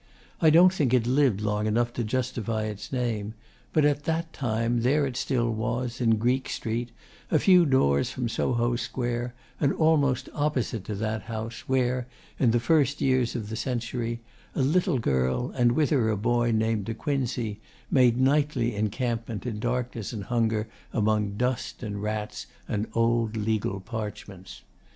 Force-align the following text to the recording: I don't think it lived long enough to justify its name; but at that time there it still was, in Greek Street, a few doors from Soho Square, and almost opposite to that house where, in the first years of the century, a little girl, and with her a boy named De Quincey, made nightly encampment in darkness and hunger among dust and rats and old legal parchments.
I 0.41 0.49
don't 0.49 0.73
think 0.73 0.95
it 0.95 1.05
lived 1.05 1.41
long 1.41 1.67
enough 1.67 1.93
to 1.93 2.03
justify 2.03 2.63
its 2.63 2.91
name; 2.91 3.35
but 3.71 3.85
at 3.85 4.05
that 4.05 4.33
time 4.33 4.81
there 4.81 5.05
it 5.05 5.15
still 5.15 5.51
was, 5.53 6.01
in 6.01 6.15
Greek 6.17 6.49
Street, 6.49 6.89
a 7.29 7.37
few 7.37 7.67
doors 7.67 8.09
from 8.09 8.27
Soho 8.27 8.75
Square, 8.75 9.35
and 9.59 9.71
almost 9.71 10.27
opposite 10.33 10.83
to 10.85 10.95
that 10.95 11.21
house 11.21 11.65
where, 11.69 12.07
in 12.39 12.49
the 12.49 12.59
first 12.59 12.99
years 12.99 13.35
of 13.35 13.49
the 13.49 13.55
century, 13.55 14.21
a 14.55 14.63
little 14.63 14.97
girl, 14.97 15.51
and 15.51 15.73
with 15.73 15.91
her 15.91 16.09
a 16.09 16.17
boy 16.17 16.49
named 16.49 16.85
De 16.85 16.95
Quincey, 16.95 17.59
made 17.91 18.19
nightly 18.19 18.73
encampment 18.75 19.45
in 19.45 19.59
darkness 19.59 20.11
and 20.11 20.23
hunger 20.23 20.67
among 20.91 21.37
dust 21.37 21.83
and 21.83 22.01
rats 22.01 22.47
and 22.67 22.87
old 22.95 23.37
legal 23.37 23.79
parchments. 23.79 24.63